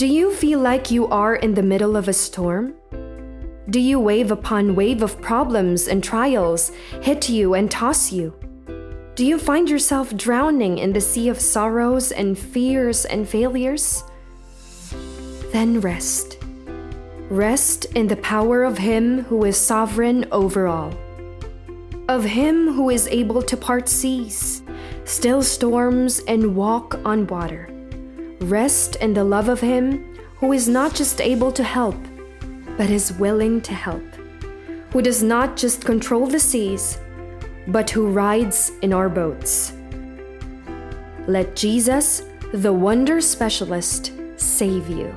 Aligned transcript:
Do 0.00 0.06
you 0.06 0.32
feel 0.32 0.60
like 0.60 0.90
you 0.90 1.08
are 1.08 1.36
in 1.36 1.52
the 1.52 1.62
middle 1.62 1.94
of 1.94 2.08
a 2.08 2.14
storm? 2.14 2.72
Do 3.68 3.78
you 3.78 4.00
wave 4.00 4.30
upon 4.30 4.74
wave 4.74 5.02
of 5.02 5.20
problems 5.20 5.88
and 5.88 6.02
trials 6.02 6.72
hit 7.02 7.28
you 7.28 7.52
and 7.52 7.70
toss 7.70 8.10
you? 8.10 8.34
Do 9.14 9.26
you 9.26 9.38
find 9.38 9.68
yourself 9.68 10.16
drowning 10.16 10.78
in 10.78 10.94
the 10.94 11.02
sea 11.02 11.28
of 11.28 11.38
sorrows 11.38 12.12
and 12.12 12.38
fears 12.38 13.04
and 13.04 13.28
failures? 13.28 14.02
Then 15.52 15.82
rest. 15.82 16.38
Rest 17.28 17.84
in 17.94 18.08
the 18.08 18.16
power 18.16 18.64
of 18.64 18.78
Him 18.78 19.24
who 19.24 19.44
is 19.44 19.58
sovereign 19.58 20.24
over 20.32 20.66
all. 20.66 20.94
Of 22.08 22.24
Him 22.24 22.72
who 22.72 22.88
is 22.88 23.06
able 23.08 23.42
to 23.42 23.54
part 23.54 23.86
seas, 23.86 24.62
still 25.04 25.42
storms, 25.42 26.20
and 26.20 26.56
walk 26.56 26.98
on 27.04 27.26
water. 27.26 27.69
Rest 28.40 28.96
in 29.04 29.12
the 29.12 29.24
love 29.24 29.52
of 29.52 29.60
Him 29.60 30.16
who 30.40 30.56
is 30.56 30.64
not 30.64 30.96
just 30.96 31.20
able 31.20 31.52
to 31.52 31.62
help, 31.62 32.00
but 32.80 32.88
is 32.88 33.12
willing 33.20 33.60
to 33.60 33.76
help. 33.76 34.04
Who 34.96 35.04
does 35.04 35.22
not 35.22 35.60
just 35.60 35.84
control 35.84 36.26
the 36.26 36.40
seas, 36.40 36.96
but 37.68 37.90
who 37.90 38.08
rides 38.08 38.72
in 38.80 38.96
our 38.96 39.12
boats. 39.12 39.76
Let 41.28 41.54
Jesus, 41.54 42.24
the 42.56 42.72
wonder 42.72 43.20
specialist, 43.20 44.16
save 44.40 44.88
you. 44.88 45.12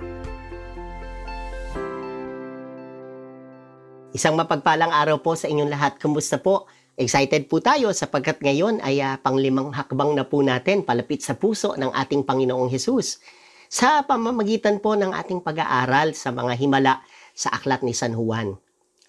Isang 4.12 4.36
mapagpalang 4.36 4.92
araw 4.92 5.18
po 5.24 5.34
sa 5.34 5.48
inyong 5.48 5.72
lahat. 5.72 5.98
Kumusta 5.98 6.38
po? 6.38 6.68
Excited 6.94 7.50
po 7.50 7.58
tayo 7.58 7.90
sapagkat 7.90 8.38
ngayon 8.46 8.78
ay 8.86 9.02
uh, 9.02 9.18
panglimang 9.18 9.74
hakbang 9.74 10.14
na 10.14 10.30
po 10.30 10.46
natin 10.46 10.86
palapit 10.86 11.26
sa 11.26 11.34
puso 11.34 11.74
ng 11.74 11.90
ating 11.90 12.22
Panginoong 12.22 12.70
Hesus. 12.70 13.18
Sa 13.66 14.06
pamamagitan 14.06 14.78
po 14.78 14.94
ng 14.94 15.10
ating 15.10 15.42
pag-aaral 15.42 16.14
sa 16.14 16.30
mga 16.30 16.54
himala 16.54 17.02
sa 17.34 17.50
aklat 17.50 17.82
ni 17.82 17.98
San 17.98 18.14
Juan. 18.14 18.54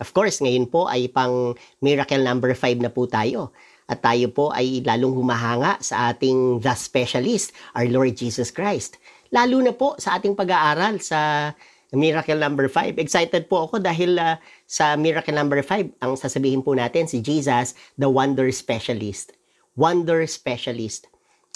Of 0.00 0.16
course, 0.16 0.40
ngayon 0.40 0.72
po 0.72 0.88
ay 0.88 1.12
pang 1.12 1.52
miracle 1.84 2.24
number 2.24 2.56
5 2.56 2.80
na 2.80 2.88
po 2.88 3.04
tayo. 3.04 3.52
At 3.84 4.00
tayo 4.00 4.32
po 4.32 4.48
ay 4.48 4.80
lalong 4.80 5.20
humahanga 5.20 5.76
sa 5.84 6.08
ating 6.08 6.64
the 6.64 6.72
specialist, 6.72 7.52
our 7.76 7.84
Lord 7.84 8.16
Jesus 8.16 8.48
Christ. 8.48 8.96
Lalo 9.28 9.60
na 9.60 9.76
po 9.76 9.92
sa 10.00 10.16
ating 10.16 10.32
pag-aaral 10.32 11.04
sa 11.04 11.52
Miracle 11.92 12.40
number 12.40 12.72
5. 12.72 12.96
Excited 12.96 13.50
po 13.50 13.68
ako 13.68 13.82
dahil 13.82 14.16
uh, 14.16 14.40
sa 14.64 14.96
Miracle 14.96 15.36
number 15.36 15.60
5, 15.60 16.00
ang 16.00 16.16
sasabihin 16.16 16.64
po 16.64 16.72
natin 16.72 17.04
si 17.04 17.20
Jesus, 17.20 17.76
the 18.00 18.08
wonder 18.08 18.48
specialist. 18.48 19.36
Wonder 19.76 20.24
specialist. 20.24 21.10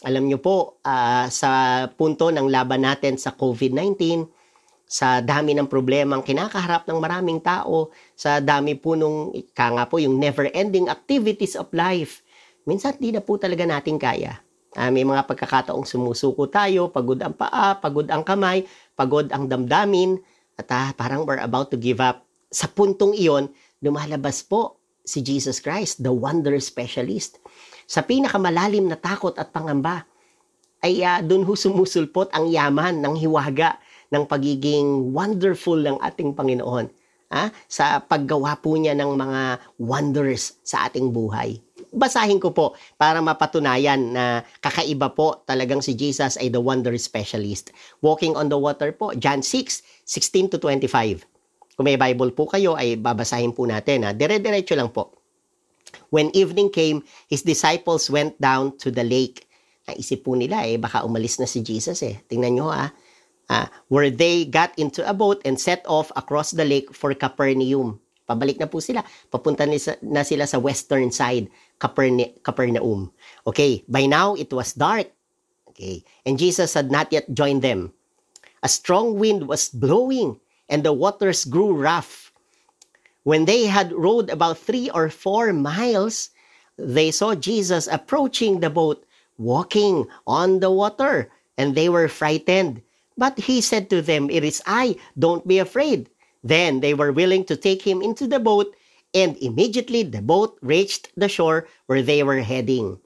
Alam 0.07 0.31
niyo 0.31 0.39
po, 0.39 0.79
uh, 0.87 1.27
sa 1.33 1.85
punto 1.91 2.31
ng 2.31 2.47
laban 2.47 2.87
natin 2.87 3.19
sa 3.19 3.35
COVID-19, 3.35 4.29
sa 4.89 5.21
dami 5.21 5.53
ng 5.59 5.69
problemang 5.69 6.25
kinakaharap 6.25 6.89
ng 6.89 6.99
maraming 7.03 7.43
tao, 7.43 7.93
sa 8.15 8.39
dami 8.39 8.79
po 8.79 8.95
nung, 8.95 9.35
ka 9.53 9.75
nga 9.75 9.85
po, 9.85 10.01
yung 10.01 10.17
never-ending 10.17 10.87
activities 10.89 11.59
of 11.59 11.69
life, 11.75 12.23
minsan 12.65 12.97
di 12.97 13.11
na 13.11 13.21
po 13.21 13.37
talaga 13.37 13.67
natin 13.67 13.99
kaya. 13.99 14.39
Uh, 14.79 14.89
may 14.95 15.03
mga 15.03 15.27
pagkakataong 15.27 15.83
sumusuko 15.83 16.47
tayo, 16.47 16.89
pagod 16.89 17.19
ang 17.19 17.35
paa, 17.35 17.75
pagod 17.77 18.07
ang 18.07 18.23
kamay, 18.23 18.63
pagod 18.99 19.31
ang 19.31 19.47
damdamin, 19.47 20.19
at 20.59 20.67
uh, 20.75 20.91
parang 20.99 21.23
we're 21.23 21.39
about 21.39 21.71
to 21.71 21.79
give 21.79 22.03
up. 22.03 22.27
Sa 22.51 22.67
puntong 22.67 23.15
iyon, 23.15 23.47
lumalabas 23.79 24.43
po 24.43 24.83
si 25.07 25.23
Jesus 25.23 25.63
Christ, 25.63 26.03
the 26.03 26.11
wonder 26.11 26.59
specialist. 26.59 27.39
Sa 27.87 28.03
pinakamalalim 28.03 28.91
na 28.91 28.99
takot 28.99 29.39
at 29.39 29.55
pangamba, 29.55 30.03
ay 30.83 30.99
uh, 31.07 31.23
doon 31.23 31.47
ho 31.47 31.55
sumusulpot 31.55 32.29
ang 32.35 32.51
yaman 32.51 32.99
ng 32.99 33.15
hiwaga 33.23 33.79
ng 34.11 34.27
pagiging 34.27 35.15
wonderful 35.15 35.79
ng 35.79 36.03
ating 36.03 36.35
Panginoon. 36.35 36.91
Ha? 37.29 37.53
Sa 37.69 38.01
paggawa 38.03 38.57
po 38.59 38.75
niya 38.75 38.97
ng 38.97 39.15
mga 39.15 39.43
wonders 39.79 40.59
sa 40.65 40.89
ating 40.89 41.13
buhay. 41.13 41.61
Basahin 41.95 42.41
ko 42.43 42.53
po 42.53 42.77
para 43.01 43.19
mapatunayan 43.23 44.13
na 44.13 44.45
kakaiba 44.61 45.13
po 45.13 45.45
talagang 45.49 45.81
si 45.81 45.97
Jesus 45.97 46.37
ay 46.37 46.53
the 46.53 46.61
wonder 46.61 46.93
specialist. 47.01 47.73
Walking 48.05 48.37
on 48.37 48.53
the 48.53 48.59
water 48.61 48.93
po, 48.93 49.17
John 49.17 49.41
6, 49.41 50.05
16 50.05 50.53
to 50.53 50.57
25. 50.61 51.25
Kung 51.79 51.87
may 51.87 51.97
Bible 51.97 52.35
po 52.35 52.51
kayo 52.51 52.75
ay 52.75 52.99
babasahin 52.99 53.55
po 53.55 53.65
natin. 53.65 54.05
Ha? 54.05 54.13
Dire-diretso 54.13 54.75
lang 54.75 54.91
po. 54.91 55.15
When 56.13 56.29
evening 56.37 56.69
came, 56.69 57.05
his 57.31 57.45
disciples 57.45 58.13
went 58.13 58.37
down 58.37 58.77
to 58.83 58.93
the 58.93 59.07
lake. 59.07 59.49
Naisip 59.89 60.27
po 60.27 60.37
nila 60.37 60.69
eh, 60.69 60.77
baka 60.77 61.07
umalis 61.07 61.41
na 61.41 61.49
si 61.49 61.65
Jesus 61.65 62.05
eh. 62.05 62.21
Tingnan 62.29 62.53
nyo 62.61 62.69
ha 62.69 62.93
uh, 63.49 63.67
where 63.89 64.11
they 64.11 64.45
got 64.45 64.73
into 64.77 65.05
a 65.09 65.13
boat 65.13 65.41
and 65.45 65.61
set 65.61 65.85
off 65.89 66.13
across 66.17 66.53
the 66.53 66.65
lake 66.65 66.95
for 66.95 67.13
Capernaum. 67.15 68.01
Pabalik 68.29 68.61
na 68.61 68.69
po 68.69 68.79
sila. 68.85 69.01
Papunta 69.33 69.65
na 70.05 70.23
sila 70.23 70.45
sa 70.45 70.61
western 70.61 71.09
side, 71.11 71.49
Caperne- 71.81 72.37
Capernaum. 72.45 73.09
Okay, 73.49 73.83
by 73.89 74.05
now 74.05 74.37
it 74.37 74.53
was 74.53 74.77
dark. 74.77 75.09
Okay, 75.73 76.05
and 76.29 76.37
Jesus 76.39 76.75
had 76.77 76.93
not 76.93 77.09
yet 77.11 77.27
joined 77.33 77.65
them. 77.65 77.95
A 78.63 78.69
strong 78.69 79.19
wind 79.19 79.49
was 79.49 79.71
blowing 79.71 80.41
and 80.69 80.85
the 80.85 80.93
waters 80.93 81.45
grew 81.45 81.73
rough. 81.73 82.33
When 83.25 83.45
they 83.45 83.67
had 83.67 83.93
rowed 83.93 84.31
about 84.31 84.59
three 84.59 84.91
or 84.91 85.11
four 85.11 85.53
miles, 85.53 86.31
they 86.77 87.11
saw 87.11 87.35
Jesus 87.35 87.89
approaching 87.89 88.61
the 88.61 88.71
boat, 88.71 89.05
walking 89.37 90.07
on 90.27 90.61
the 90.61 90.71
water, 90.71 91.31
and 91.57 91.75
they 91.75 91.89
were 91.89 92.09
frightened. 92.09 92.83
But 93.17 93.39
he 93.39 93.61
said 93.61 93.91
to 93.91 94.01
them, 94.01 94.31
It 94.31 94.45
is 94.45 94.63
I, 94.67 94.97
don't 95.19 95.47
be 95.47 95.59
afraid. 95.59 96.09
Then 96.43 96.81
they 96.81 96.95
were 96.95 97.11
willing 97.11 97.43
to 97.51 97.59
take 97.59 97.83
him 97.83 97.99
into 98.01 98.31
the 98.31 98.39
boat, 98.39 98.71
and 99.17 99.35
immediately 99.43 100.07
the 100.07 100.23
boat 100.23 100.59
reached 100.63 101.11
the 101.19 101.27
shore 101.27 101.67
where 101.91 102.05
they 102.05 102.23
were 102.23 102.41
heading. 102.45 103.01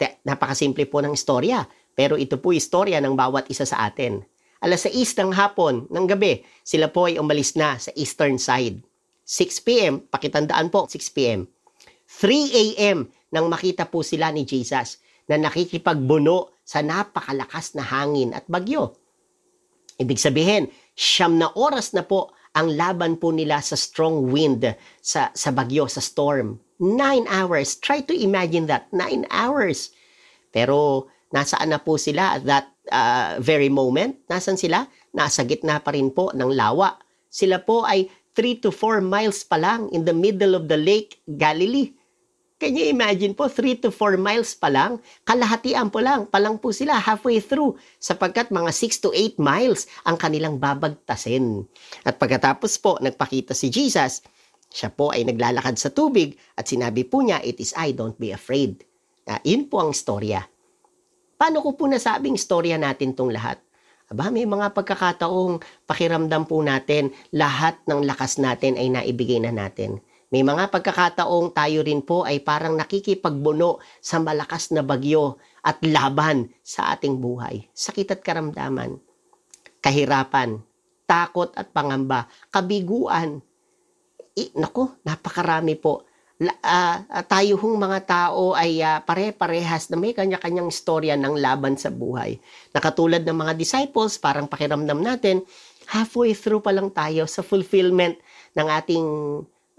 Napakasimple 0.00 0.86
po 0.88 1.02
ng 1.02 1.16
istorya, 1.16 1.66
pero 1.92 2.16
ito 2.16 2.38
po 2.38 2.54
istorya 2.54 3.02
ng 3.02 3.18
bawat 3.18 3.50
isa 3.50 3.66
sa 3.66 3.90
atin. 3.90 4.22
Alas 4.60 4.84
6 4.84 5.16
ng 5.16 5.32
hapon, 5.32 5.88
ng 5.88 6.06
gabi, 6.06 6.44
sila 6.60 6.92
po 6.92 7.08
ay 7.08 7.16
umalis 7.16 7.56
na 7.56 7.80
sa 7.80 7.88
eastern 7.96 8.36
side. 8.36 8.84
6 9.24 9.66
p.m., 9.66 9.94
pakitandaan 10.04 10.68
po, 10.68 10.84
6 10.84 11.16
p.m. 11.16 11.48
3 12.08 12.76
a.m. 12.76 13.08
nang 13.32 13.46
makita 13.48 13.88
po 13.88 14.04
sila 14.04 14.28
ni 14.34 14.44
Jesus 14.44 15.00
na 15.30 15.38
nakikipagbuno 15.38 16.60
sa 16.66 16.82
napakalakas 16.82 17.78
na 17.78 17.86
hangin 17.86 18.34
at 18.34 18.44
bagyo. 18.50 18.98
Ibig 19.96 20.18
sabihin, 20.18 20.68
siyam 20.92 21.38
na 21.38 21.48
oras 21.54 21.94
na 21.94 22.02
po 22.02 22.34
ang 22.54 22.74
laban 22.74 23.14
po 23.18 23.30
nila 23.30 23.62
sa 23.62 23.78
strong 23.78 24.30
wind, 24.30 24.66
sa, 24.98 25.30
sa 25.30 25.50
bagyo, 25.54 25.86
sa 25.86 26.02
storm. 26.02 26.58
Nine 26.80 27.28
hours. 27.30 27.78
Try 27.78 28.02
to 28.08 28.14
imagine 28.16 28.66
that. 28.66 28.90
Nine 28.90 29.28
hours. 29.30 29.94
Pero 30.50 31.06
nasaan 31.30 31.70
na 31.70 31.78
po 31.78 31.94
sila 31.94 32.40
at 32.40 32.42
that 32.48 32.66
uh, 32.90 33.38
very 33.38 33.70
moment? 33.70 34.18
Nasaan 34.26 34.58
sila? 34.58 34.88
Nasa 35.14 35.46
gitna 35.46 35.78
pa 35.78 35.94
rin 35.94 36.10
po 36.10 36.34
ng 36.34 36.50
lawa. 36.50 36.98
Sila 37.30 37.62
po 37.62 37.86
ay 37.86 38.10
3 38.34 38.62
to 38.66 38.70
4 38.74 39.02
miles 39.02 39.46
pa 39.46 39.58
lang 39.58 39.86
in 39.94 40.02
the 40.02 40.14
middle 40.14 40.58
of 40.58 40.66
the 40.66 40.78
lake 40.78 41.22
Galilee. 41.26 41.94
Can 42.60 42.76
you 42.76 42.92
imagine 42.92 43.32
po, 43.32 43.48
3 43.48 43.80
to 43.80 43.88
4 43.88 44.20
miles 44.20 44.52
pa 44.52 44.68
lang, 44.68 45.00
kalahatian 45.24 45.88
po 45.88 46.04
lang, 46.04 46.28
pa 46.28 46.36
lang 46.36 46.60
po 46.60 46.76
sila 46.76 47.00
halfway 47.00 47.40
through, 47.40 47.80
sapagkat 47.96 48.52
mga 48.52 48.68
6 48.68 49.00
to 49.00 49.08
8 49.16 49.40
miles 49.40 49.88
ang 50.04 50.20
kanilang 50.20 50.60
babagtasin. 50.60 51.64
At 52.04 52.20
pagkatapos 52.20 52.76
po, 52.84 53.00
nagpakita 53.00 53.56
si 53.56 53.72
Jesus, 53.72 54.20
siya 54.68 54.92
po 54.92 55.08
ay 55.08 55.24
naglalakad 55.24 55.80
sa 55.80 55.88
tubig 55.88 56.36
at 56.52 56.68
sinabi 56.68 57.08
po 57.08 57.24
niya, 57.24 57.40
it 57.40 57.56
is 57.64 57.72
I, 57.80 57.96
don't 57.96 58.20
be 58.20 58.28
afraid. 58.28 58.84
Uh, 59.24 59.40
yun 59.40 59.64
po 59.64 59.80
ang 59.80 59.96
storya. 59.96 60.44
Paano 61.40 61.64
ko 61.64 61.72
po 61.72 61.88
nasabing 61.88 62.36
storya 62.36 62.76
natin 62.76 63.16
tong 63.16 63.32
lahat? 63.32 63.56
Aba, 64.12 64.28
may 64.28 64.44
mga 64.44 64.76
pagkakataong 64.76 65.88
pakiramdam 65.88 66.44
po 66.44 66.60
natin, 66.60 67.08
lahat 67.32 67.80
ng 67.88 68.04
lakas 68.04 68.36
natin 68.36 68.76
ay 68.76 68.92
naibigay 68.92 69.40
na 69.40 69.48
natin. 69.48 70.04
May 70.30 70.46
mga 70.46 70.70
pagkakataong 70.70 71.50
tayo 71.50 71.82
rin 71.82 72.06
po 72.06 72.22
ay 72.22 72.38
parang 72.38 72.78
nakikipagbuno 72.78 73.82
sa 73.98 74.22
malakas 74.22 74.70
na 74.70 74.86
bagyo 74.86 75.42
at 75.66 75.82
laban 75.82 76.54
sa 76.62 76.94
ating 76.94 77.18
buhay. 77.18 77.66
Sakit 77.74 78.14
at 78.14 78.22
karamdaman, 78.22 78.94
kahirapan, 79.82 80.62
takot 81.10 81.50
at 81.58 81.74
pangamba, 81.74 82.30
kabiguan. 82.54 83.42
I, 84.38 84.54
nako, 84.54 85.02
napakarami 85.02 85.74
po. 85.74 86.06
La, 86.38 86.54
uh, 86.62 87.20
tayo 87.26 87.58
hong 87.58 87.76
mga 87.76 88.00
tao 88.06 88.54
ay 88.54 88.78
uh, 88.80 89.02
pare-parehas 89.02 89.90
na 89.90 89.98
may 89.98 90.14
kanya-kanyang 90.14 90.70
istorya 90.70 91.18
ng 91.18 91.42
laban 91.42 91.74
sa 91.74 91.90
buhay. 91.90 92.38
Nakatulad 92.70 93.26
ng 93.26 93.34
mga 93.34 93.58
disciples, 93.58 94.14
parang 94.16 94.46
pakiramdam 94.46 95.02
natin, 95.02 95.42
halfway 95.90 96.38
through 96.38 96.62
pa 96.62 96.70
lang 96.70 96.88
tayo 96.94 97.26
sa 97.26 97.42
fulfillment 97.42 98.14
ng 98.54 98.66
ating 98.70 99.06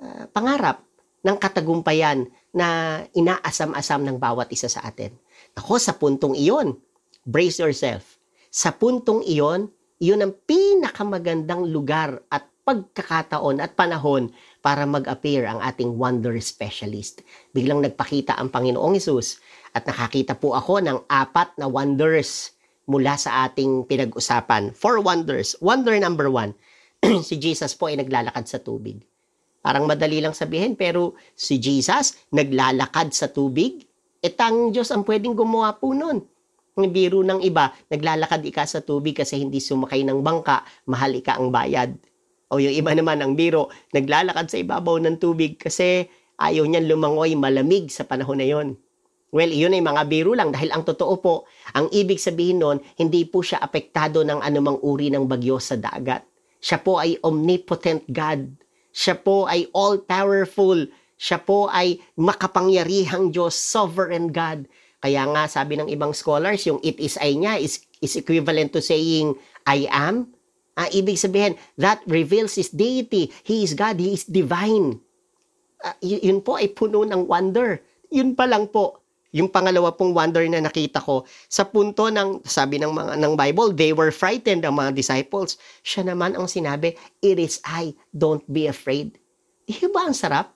uh, 0.02 0.26
pangarap 0.34 0.84
ng 1.22 1.38
katagumpayan 1.38 2.26
na 2.52 3.00
inaasam-asam 3.14 4.02
ng 4.04 4.18
bawat 4.18 4.50
isa 4.52 4.68
sa 4.68 4.84
atin. 4.84 5.14
Ako, 5.56 5.78
sa 5.78 5.94
puntong 5.96 6.34
iyon, 6.34 6.76
brace 7.24 7.62
yourself. 7.62 8.18
Sa 8.50 8.74
puntong 8.74 9.24
iyon, 9.24 9.72
Iyon 10.02 10.26
ang 10.26 10.34
pinakamagandang 10.34 11.70
lugar 11.70 12.26
at 12.34 12.50
pagkakataon 12.66 13.62
at 13.62 13.78
panahon 13.78 14.34
para 14.58 14.82
mag-appear 14.90 15.46
ang 15.46 15.62
ating 15.62 15.94
wonder 15.94 16.34
specialist. 16.42 17.22
Biglang 17.54 17.86
nagpakita 17.86 18.34
ang 18.34 18.50
Panginoong 18.50 18.98
Isus 18.98 19.38
at 19.78 19.86
nakakita 19.86 20.42
po 20.42 20.58
ako 20.58 20.82
ng 20.82 21.06
apat 21.06 21.54
na 21.62 21.70
wonders 21.70 22.50
mula 22.90 23.14
sa 23.14 23.46
ating 23.46 23.86
pinag-usapan. 23.86 24.74
Four 24.74 25.06
wonders. 25.06 25.54
Wonder 25.62 25.94
number 26.02 26.34
one, 26.34 26.58
si 27.22 27.38
Jesus 27.38 27.78
po 27.78 27.94
ay 27.94 28.02
naglalakad 28.02 28.50
sa 28.50 28.58
tubig. 28.58 29.06
Parang 29.62 29.86
madali 29.86 30.18
lang 30.18 30.34
sabihin, 30.34 30.74
pero 30.74 31.14
si 31.38 31.62
Jesus 31.62 32.18
naglalakad 32.34 33.14
sa 33.14 33.30
tubig. 33.30 33.86
E 34.22 34.30
tang 34.34 34.74
Diyos 34.74 34.90
ang 34.90 35.06
pwedeng 35.06 35.38
gumawa 35.38 35.78
po 35.78 35.94
nun. 35.94 36.22
Ang 36.78 36.88
biro 36.90 37.22
ng 37.22 37.46
iba, 37.46 37.70
naglalakad 37.94 38.42
ika 38.42 38.66
sa 38.66 38.82
tubig 38.82 39.14
kasi 39.14 39.38
hindi 39.38 39.62
sumakay 39.62 40.02
ng 40.08 40.24
bangka, 40.24 40.66
mahal 40.90 41.14
ika 41.14 41.38
ang 41.38 41.54
bayad. 41.54 41.94
O 42.52 42.58
yung 42.58 42.74
iba 42.74 42.92
naman 42.92 43.22
ang 43.22 43.38
biro, 43.38 43.70
naglalakad 43.96 44.50
sa 44.50 44.58
ibabaw 44.58 44.98
ng 45.00 45.20
tubig 45.22 45.62
kasi 45.62 46.10
ayaw 46.42 46.66
niyan 46.66 46.90
lumangoy 46.90 47.38
malamig 47.38 47.94
sa 47.94 48.04
panahon 48.08 48.42
na 48.42 48.48
yon. 48.50 48.80
Well, 49.32 49.48
yun 49.48 49.72
ay 49.72 49.80
mga 49.80 50.04
biro 50.12 50.36
lang 50.36 50.52
dahil 50.52 50.76
ang 50.76 50.84
totoo 50.84 51.14
po, 51.24 51.48
ang 51.72 51.88
ibig 51.96 52.20
sabihin 52.20 52.60
nun, 52.60 52.84
hindi 53.00 53.24
po 53.24 53.40
siya 53.40 53.64
apektado 53.64 54.28
ng 54.28 54.44
anumang 54.44 54.76
uri 54.84 55.08
ng 55.08 55.24
bagyo 55.24 55.56
sa 55.56 55.80
dagat. 55.80 56.28
Siya 56.60 56.84
po 56.84 57.00
ay 57.00 57.16
omnipotent 57.24 58.04
God. 58.12 58.52
Siya 58.92 59.16
po 59.20 59.48
ay 59.48 59.72
all-powerful. 59.72 60.88
Siya 61.16 61.40
po 61.42 61.72
ay 61.72 62.00
makapangyarihang 62.20 63.32
Diyos, 63.32 63.56
sovereign 63.56 64.32
God. 64.32 64.68
Kaya 65.02 65.26
nga 65.34 65.50
sabi 65.50 65.82
ng 65.82 65.90
ibang 65.90 66.14
scholars, 66.14 66.62
yung 66.70 66.78
it 66.86 67.02
is 67.02 67.18
I 67.18 67.34
niya 67.34 67.58
is, 67.58 67.82
is 68.04 68.14
equivalent 68.14 68.70
to 68.78 68.86
saying 68.86 69.34
I 69.66 69.90
am. 69.90 70.30
Uh, 70.78 70.88
ibig 70.94 71.20
sabihin, 71.20 71.58
that 71.76 72.00
reveals 72.06 72.56
His 72.56 72.70
deity. 72.70 73.34
He 73.44 73.66
is 73.66 73.74
God, 73.74 73.98
He 73.98 74.14
is 74.14 74.30
divine. 74.30 75.02
Uh, 75.82 75.98
yun 76.06 76.46
po 76.46 76.62
ay 76.62 76.70
puno 76.70 77.02
ng 77.02 77.26
wonder. 77.26 77.82
Yun 78.14 78.38
pa 78.38 78.46
lang 78.46 78.70
po. 78.70 79.01
Yung 79.32 79.48
pangalawa 79.48 79.96
pong 79.96 80.12
wonder 80.12 80.44
na 80.48 80.60
nakita 80.60 81.00
ko, 81.00 81.24
sa 81.48 81.64
punto 81.64 82.12
ng, 82.12 82.44
sabi 82.44 82.80
ng, 82.80 82.92
mga, 82.92 83.14
ng 83.16 83.34
Bible, 83.40 83.72
they 83.72 83.96
were 83.96 84.12
frightened, 84.12 84.68
ang 84.68 84.76
mga 84.76 84.92
disciples. 84.92 85.56
Siya 85.84 86.08
naman 86.08 86.36
ang 86.36 86.52
sinabi, 86.52 86.96
it 87.24 87.40
is 87.40 87.64
I, 87.64 87.96
don't 88.12 88.44
be 88.52 88.68
afraid. 88.68 89.16
Di 89.68 89.88
ba 89.88 90.12
ang 90.12 90.16
sarap? 90.16 90.52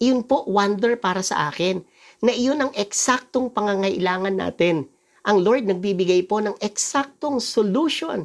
Yun 0.00 0.24
po, 0.24 0.48
wonder 0.48 0.96
para 0.96 1.20
sa 1.20 1.52
akin, 1.52 1.84
na 2.24 2.32
iyon 2.32 2.60
ang 2.64 2.72
eksaktong 2.72 3.52
pangangailangan 3.52 4.36
natin. 4.36 4.88
Ang 5.28 5.44
Lord 5.44 5.68
nagbibigay 5.68 6.24
po 6.24 6.40
ng 6.40 6.56
eksaktong 6.64 7.36
solution 7.38 8.24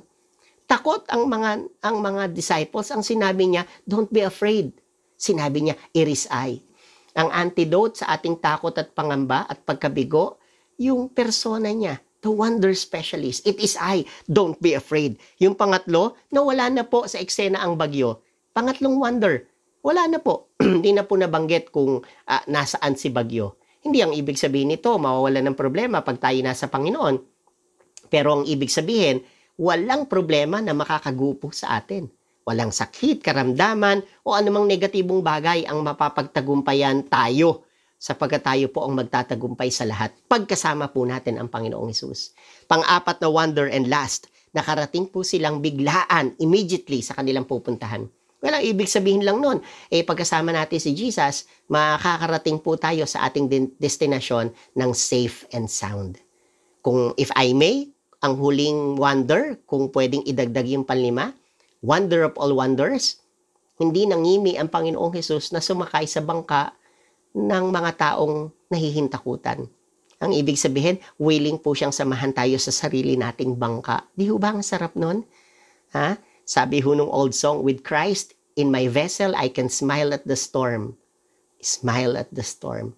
Takot 0.66 1.06
ang 1.14 1.30
mga 1.30 1.62
ang 1.86 2.02
mga 2.02 2.34
disciples. 2.34 2.90
Ang 2.90 3.06
sinabi 3.06 3.46
niya, 3.46 3.70
don't 3.86 4.10
be 4.10 4.26
afraid. 4.26 4.74
Sinabi 5.14 5.70
niya, 5.70 5.76
it 5.94 6.10
is 6.10 6.26
I. 6.34 6.65
Ang 7.16 7.32
antidote 7.32 8.04
sa 8.04 8.12
ating 8.12 8.44
takot 8.44 8.76
at 8.76 8.92
pangamba 8.92 9.48
at 9.48 9.64
pagkabigo, 9.64 10.36
yung 10.76 11.08
persona 11.08 11.72
niya, 11.72 12.04
the 12.20 12.28
wonder 12.28 12.76
specialist. 12.76 13.46
It 13.48 13.62
is 13.62 13.80
I. 13.80 14.04
Don't 14.28 14.60
be 14.60 14.76
afraid. 14.76 15.16
Yung 15.40 15.56
pangatlo, 15.56 16.20
nawala 16.34 16.68
na 16.68 16.84
po 16.84 17.08
sa 17.08 17.22
eksena 17.24 17.64
ang 17.64 17.80
bagyo. 17.80 18.20
Pangatlong 18.52 19.00
wonder, 19.00 19.48
wala 19.86 20.10
na 20.10 20.20
po. 20.20 20.52
Hindi 20.60 20.92
na 20.92 21.06
po 21.06 21.16
nabanggit 21.16 21.70
kung 21.70 22.02
uh, 22.02 22.44
nasaan 22.50 22.98
si 22.98 23.14
bagyo. 23.14 23.62
Hindi 23.86 24.02
ang 24.02 24.18
ibig 24.18 24.42
sabihin 24.42 24.74
nito, 24.74 24.98
mawawala 24.98 25.46
ng 25.46 25.54
problema 25.54 26.02
pag 26.02 26.18
tayo 26.18 26.42
nasa 26.42 26.66
Panginoon. 26.66 27.16
Pero 28.10 28.42
ang 28.42 28.44
ibig 28.50 28.74
sabihin, 28.74 29.22
walang 29.62 30.10
problema 30.10 30.58
na 30.58 30.74
makakagupo 30.74 31.54
sa 31.54 31.78
atin. 31.78 32.10
Walang 32.46 32.70
sakit, 32.70 33.26
karamdaman, 33.26 34.06
o 34.22 34.38
anumang 34.38 34.70
negatibong 34.70 35.26
bagay 35.26 35.66
ang 35.66 35.82
mapapagtagumpayan 35.82 37.10
tayo 37.10 37.66
sapagkat 37.98 38.46
tayo 38.46 38.70
po 38.70 38.86
ang 38.86 38.94
magtatagumpay 39.02 39.74
sa 39.74 39.82
lahat 39.90 40.14
pagkasama 40.30 40.94
po 40.94 41.02
natin 41.10 41.42
ang 41.42 41.50
Panginoong 41.50 41.90
Isus. 41.90 42.38
Pang-apat 42.70 43.18
na 43.18 43.34
wonder 43.34 43.66
and 43.66 43.90
last, 43.90 44.30
nakarating 44.54 45.10
po 45.10 45.26
silang 45.26 45.58
biglaan, 45.58 46.38
immediately 46.38 47.02
sa 47.02 47.18
kanilang 47.18 47.50
pupuntahan. 47.50 48.06
Well, 48.46 48.62
ang 48.62 48.66
ibig 48.68 48.94
sabihin 48.94 49.26
lang 49.26 49.42
nun, 49.42 49.66
eh 49.90 50.06
pagkasama 50.06 50.54
natin 50.54 50.78
si 50.78 50.94
Jesus, 50.94 51.50
makakarating 51.66 52.62
po 52.62 52.78
tayo 52.78 53.10
sa 53.10 53.26
ating 53.26 53.74
destinasyon 53.82 54.54
ng 54.78 54.92
safe 54.94 55.50
and 55.50 55.66
sound. 55.66 56.22
Kung 56.86 57.18
if 57.18 57.34
I 57.34 57.58
may, 57.58 57.90
ang 58.22 58.38
huling 58.38 59.02
wonder, 59.02 59.58
kung 59.66 59.90
pwedeng 59.90 60.22
idagdag 60.30 60.70
yung 60.70 60.86
panlima, 60.86 61.34
wonder 61.84 62.24
of 62.24 62.36
all 62.40 62.56
wonders, 62.56 63.20
hindi 63.76 64.08
nangimi 64.08 64.56
ang 64.56 64.72
Panginoong 64.72 65.16
Hesus 65.16 65.52
na 65.52 65.60
sumakay 65.60 66.08
sa 66.08 66.24
bangka 66.24 66.72
ng 67.36 67.66
mga 67.72 67.92
taong 68.00 68.52
nahihintakutan. 68.72 69.68
Ang 70.24 70.32
ibig 70.32 70.56
sabihin, 70.56 71.04
willing 71.20 71.60
po 71.60 71.76
siyang 71.76 71.92
samahan 71.92 72.32
tayo 72.32 72.56
sa 72.56 72.72
sarili 72.72 73.20
nating 73.20 73.60
bangka. 73.60 74.08
Di 74.16 74.32
ba 74.32 74.56
ang 74.56 74.64
sarap 74.64 74.96
nun? 74.96 75.28
Ha? 75.92 76.16
Sabi 76.48 76.80
ho 76.80 76.96
nung 76.96 77.12
old 77.12 77.36
song, 77.36 77.68
with 77.68 77.84
Christ 77.84 78.32
in 78.56 78.72
my 78.72 78.88
vessel, 78.88 79.36
I 79.36 79.52
can 79.52 79.68
smile 79.68 80.16
at 80.16 80.24
the 80.24 80.40
storm. 80.40 80.96
Smile 81.60 82.16
at 82.16 82.32
the 82.32 82.46
storm. 82.48 82.96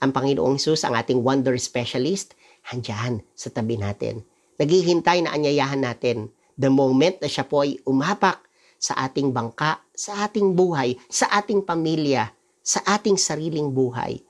Ang 0.00 0.16
Panginoong 0.16 0.56
Hesus, 0.56 0.88
ang 0.88 0.96
ating 0.96 1.20
wonder 1.20 1.60
specialist, 1.60 2.32
handyan 2.72 3.20
sa 3.36 3.52
tabi 3.52 3.76
natin 3.76 4.24
naghihintay 4.56 5.24
na 5.24 5.32
anyayahan 5.36 5.80
natin 5.80 6.32
the 6.56 6.72
moment 6.72 7.20
na 7.20 7.28
siya 7.28 7.44
po 7.44 7.62
ay 7.62 7.76
umapak 7.84 8.44
sa 8.76 8.96
ating 9.04 9.32
bangka, 9.32 9.80
sa 9.92 10.28
ating 10.28 10.52
buhay, 10.52 10.96
sa 11.08 11.28
ating 11.32 11.64
pamilya, 11.64 12.28
sa 12.60 12.82
ating 12.84 13.16
sariling 13.16 13.72
buhay. 13.72 14.20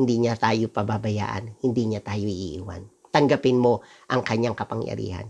Hindi 0.00 0.14
niya 0.24 0.36
tayo 0.36 0.72
pababayaan, 0.72 1.60
hindi 1.60 1.82
niya 1.90 2.00
tayo 2.00 2.24
iiwan. 2.24 2.88
Tanggapin 3.10 3.58
mo 3.58 3.84
ang 4.08 4.24
kanyang 4.24 4.56
kapangyarihan. 4.56 5.28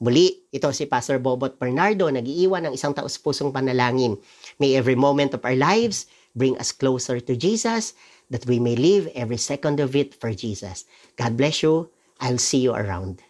Muli, 0.00 0.48
ito 0.48 0.66
si 0.72 0.88
Pastor 0.88 1.20
Bobot 1.20 1.60
Bernardo, 1.60 2.08
nag-iiwan 2.08 2.64
ng 2.64 2.72
isang 2.72 2.96
taus-pusong 2.96 3.52
panalangin. 3.52 4.16
May 4.56 4.72
every 4.72 4.96
moment 4.96 5.36
of 5.36 5.44
our 5.44 5.54
lives 5.54 6.08
bring 6.32 6.56
us 6.56 6.72
closer 6.72 7.20
to 7.20 7.36
Jesus, 7.36 7.92
that 8.32 8.48
we 8.48 8.56
may 8.56 8.78
live 8.80 9.12
every 9.12 9.36
second 9.36 9.76
of 9.76 9.92
it 9.92 10.16
for 10.16 10.32
Jesus. 10.32 10.88
God 11.20 11.36
bless 11.36 11.60
you. 11.60 11.92
I'll 12.16 12.40
see 12.40 12.64
you 12.64 12.72
around. 12.72 13.20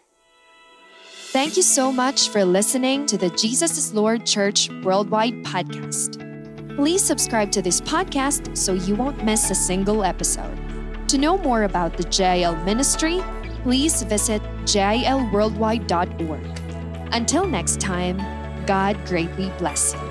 Thank 1.31 1.55
you 1.55 1.63
so 1.63 1.93
much 1.93 2.27
for 2.27 2.43
listening 2.43 3.05
to 3.05 3.17
the 3.17 3.29
Jesus 3.29 3.77
is 3.77 3.93
Lord 3.93 4.25
Church 4.25 4.69
Worldwide 4.83 5.45
podcast. 5.45 6.17
Please 6.75 7.01
subscribe 7.01 7.53
to 7.53 7.61
this 7.61 7.79
podcast 7.79 8.57
so 8.57 8.73
you 8.73 8.95
won't 8.95 9.23
miss 9.23 9.49
a 9.49 9.55
single 9.55 10.03
episode. 10.03 10.59
To 11.07 11.17
know 11.17 11.37
more 11.37 11.63
about 11.63 11.95
the 11.95 12.03
JL 12.03 12.61
ministry, 12.65 13.21
please 13.63 14.03
visit 14.03 14.41
jlworldwide.org. 14.65 16.59
Until 17.13 17.47
next 17.47 17.79
time, 17.79 18.17
God 18.65 18.97
greatly 19.05 19.49
bless 19.57 19.93
you. 19.93 20.10